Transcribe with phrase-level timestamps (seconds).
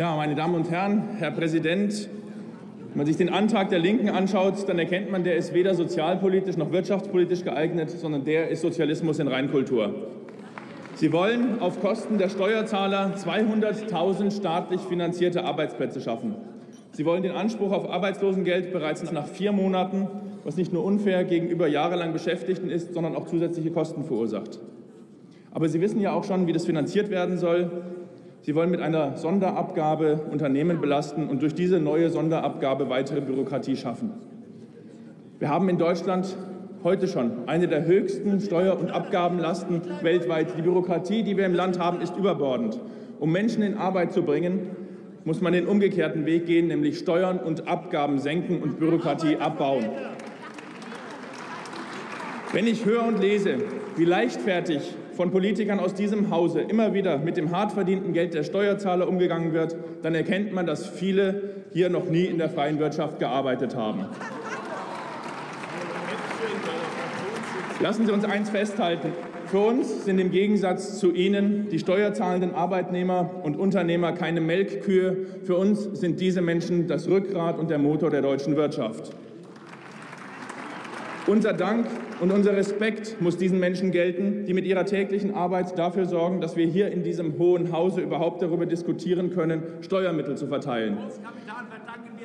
[0.00, 2.08] Ja, meine Damen und Herren, Herr Präsident,
[2.88, 6.56] wenn man sich den Antrag der Linken anschaut, dann erkennt man, der ist weder sozialpolitisch
[6.56, 9.92] noch wirtschaftspolitisch geeignet, sondern der ist Sozialismus in Reinkultur.
[10.94, 16.34] Sie wollen auf Kosten der Steuerzahler 200.000 staatlich finanzierte Arbeitsplätze schaffen.
[16.92, 20.08] Sie wollen den Anspruch auf Arbeitslosengeld bereits nach vier Monaten,
[20.44, 24.60] was nicht nur unfair gegenüber jahrelang Beschäftigten ist, sondern auch zusätzliche Kosten verursacht.
[25.50, 27.70] Aber Sie wissen ja auch schon, wie das finanziert werden soll.
[28.42, 34.12] Sie wollen mit einer Sonderabgabe Unternehmen belasten und durch diese neue Sonderabgabe weitere Bürokratie schaffen.
[35.38, 36.36] Wir haben in Deutschland
[36.82, 40.56] heute schon eine der höchsten Steuer- und Abgabenlasten weltweit.
[40.56, 42.80] Die Bürokratie, die wir im Land haben, ist überbordend.
[43.18, 44.70] Um Menschen in Arbeit zu bringen,
[45.24, 49.84] muss man den umgekehrten Weg gehen, nämlich Steuern und Abgaben senken und Bürokratie abbauen.
[52.52, 53.58] Wenn ich höre und lese,
[53.96, 58.42] wie leichtfertig von Politikern aus diesem Hause immer wieder mit dem hart verdienten Geld der
[58.42, 63.18] Steuerzahler umgegangen wird, dann erkennt man, dass viele hier noch nie in der freien Wirtschaft
[63.18, 64.06] gearbeitet haben.
[67.80, 69.12] Lassen Sie uns eins festhalten.
[69.44, 75.26] Für uns sind im Gegensatz zu Ihnen die steuerzahlenden Arbeitnehmer und Unternehmer keine Melkkühe.
[75.44, 79.14] Für uns sind diese Menschen das Rückgrat und der Motor der deutschen Wirtschaft.
[81.26, 81.88] Unser Dank
[82.20, 86.56] und unser Respekt muss diesen Menschen gelten, die mit ihrer täglichen Arbeit dafür sorgen, dass
[86.56, 90.98] wir hier in diesem Hohen Hause überhaupt darüber diskutieren können, Steuermittel zu verteilen.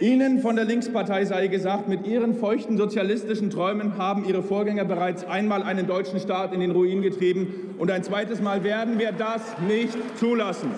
[0.00, 5.24] Ihnen von der Linkspartei sei gesagt, mit Ihren feuchten sozialistischen Träumen haben Ihre Vorgänger bereits
[5.24, 7.74] einmal einen deutschen Staat in den Ruin getrieben.
[7.78, 10.70] Und ein zweites Mal werden wir das nicht zulassen.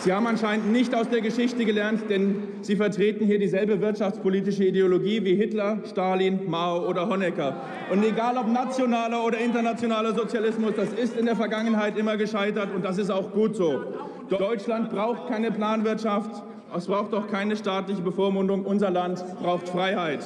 [0.00, 5.24] Sie haben anscheinend nicht aus der Geschichte gelernt, denn Sie vertreten hier dieselbe wirtschaftspolitische Ideologie
[5.24, 7.56] wie Hitler, Stalin, Mao oder Honecker.
[7.90, 12.84] Und egal ob nationaler oder internationaler Sozialismus, das ist in der Vergangenheit immer gescheitert und
[12.84, 13.82] das ist auch gut so.
[14.28, 16.42] Deutschland braucht keine Planwirtschaft,
[16.76, 18.64] es braucht auch keine staatliche Bevormundung.
[18.64, 20.20] Unser Land braucht Freiheit.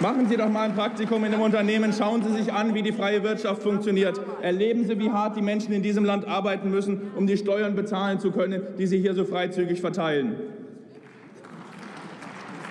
[0.00, 2.92] Machen Sie doch mal ein Praktikum in einem Unternehmen, schauen Sie sich an, wie die
[2.92, 4.20] freie Wirtschaft funktioniert.
[4.42, 8.20] Erleben Sie, wie hart die Menschen in diesem Land arbeiten müssen, um die Steuern bezahlen
[8.20, 10.36] zu können, die Sie hier so freizügig verteilen.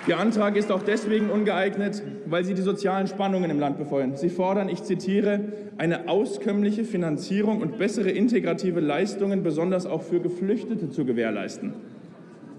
[0.08, 4.16] Ihr Antrag ist auch deswegen ungeeignet, weil Sie die sozialen Spannungen im Land befeuern.
[4.16, 5.40] Sie fordern, ich zitiere,
[5.80, 11.74] eine auskömmliche Finanzierung und bessere integrative Leistungen, besonders auch für Geflüchtete, zu gewährleisten.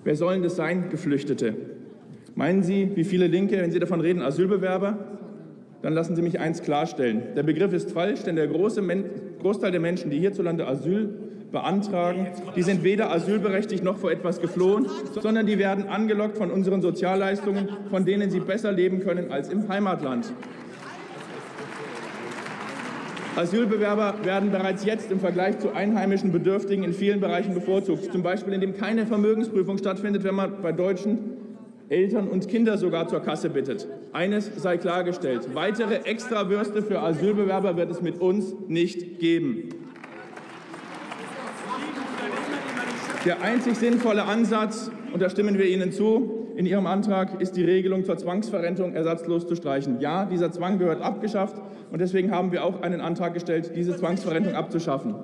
[0.03, 1.55] Wer sollen das sein, Geflüchtete?
[2.37, 4.99] Meinen Sie, wie viele Linke, wenn Sie davon reden, Asylbewerber?
[5.81, 7.23] Dann lassen Sie mich eins klarstellen.
[7.35, 8.83] Der Begriff ist falsch, denn der große
[9.41, 11.09] Großteil der Menschen, die hierzulande Asyl
[11.51, 14.87] beantragen, die sind weder asylberechtigt noch vor etwas geflohen,
[15.19, 19.67] sondern die werden angelockt von unseren Sozialleistungen, von denen sie besser leben können als im
[19.69, 20.31] Heimatland.
[23.37, 28.53] Asylbewerber werden bereits jetzt im Vergleich zu einheimischen Bedürftigen in vielen Bereichen bevorzugt, zum Beispiel
[28.53, 31.46] indem keine Vermögensprüfung stattfindet, wenn man bei Deutschen
[31.89, 33.87] Eltern und Kinder sogar zur Kasse bittet.
[34.13, 39.69] Eines sei klargestellt, weitere Extrawürste für Asylbewerber wird es mit uns nicht geben.
[43.25, 47.65] Der einzig sinnvolle Ansatz, und da stimmen wir Ihnen zu, in Ihrem Antrag ist die
[47.65, 50.01] Regelung zur Zwangsverrentung ersatzlos zu streichen.
[50.01, 51.61] Ja, dieser Zwang gehört abgeschafft
[51.93, 55.15] und deswegen haben wir auch einen Antrag gestellt, diese Zwangsverrentung abzuschaffen.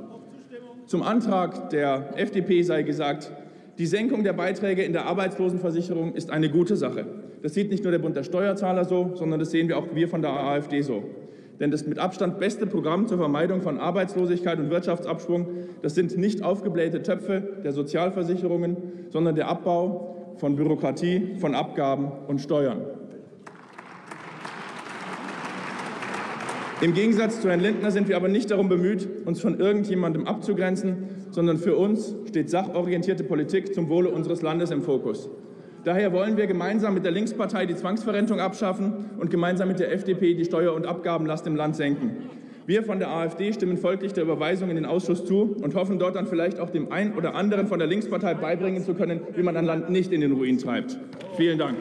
[0.87, 3.33] Zum Antrag der FDP sei gesagt,
[3.83, 7.05] die Senkung der Beiträge in der Arbeitslosenversicherung ist eine gute Sache.
[7.43, 10.07] Das sieht nicht nur der Bund der Steuerzahler so, sondern das sehen wir auch wir
[10.07, 11.03] von der AfD so.
[11.59, 15.49] Denn das mit Abstand beste Programm zur Vermeidung von Arbeitslosigkeit und Wirtschaftsabschwung,
[15.83, 18.77] das sind nicht aufgeblähte Töpfe der Sozialversicherungen,
[19.11, 22.83] sondern der Abbau von Bürokratie, von Abgaben und Steuern.
[26.83, 31.22] Im Gegensatz zu Herrn Lindner sind wir aber nicht darum bemüht, uns von irgendjemandem abzugrenzen,
[31.33, 35.29] sondern für uns steht sachorientierte Politik zum Wohle unseres Landes im Fokus.
[35.85, 40.35] Daher wollen wir gemeinsam mit der Linkspartei die Zwangsverrentung abschaffen und gemeinsam mit der FDP
[40.35, 42.17] die Steuer- und Abgabenlast im Land senken.
[42.65, 46.15] Wir von der AfD stimmen folglich der Überweisung in den Ausschuss zu und hoffen dort
[46.15, 49.57] dann vielleicht auch dem einen oder anderen von der Linkspartei beibringen zu können, wie man
[49.57, 50.97] ein Land nicht in den Ruin treibt.
[51.37, 51.77] Vielen Dank.